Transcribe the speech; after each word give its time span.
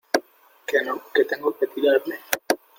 que 0.69 0.77
no, 0.81 0.95
que 1.13 1.23
tengo 1.25 1.55
que 1.57 1.67
tirarme. 1.67 2.17